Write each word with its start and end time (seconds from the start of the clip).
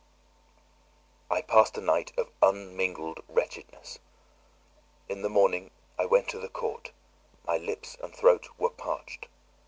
I 1.29 1.43
passed 1.43 1.77
a 1.77 1.79
night 1.79 2.11
of 2.17 2.31
unmingled 2.41 3.19
wretchedness. 3.27 3.99
In 5.07 5.21
the 5.21 5.29
morning 5.29 5.69
I 5.99 6.07
went 6.07 6.27
to 6.29 6.39
the 6.39 6.49
court; 6.49 6.91
my 7.45 7.57
lips 7.59 7.97
and 8.01 8.11
throat 8.11 8.47
were 8.57 8.71
parched. 8.71 9.27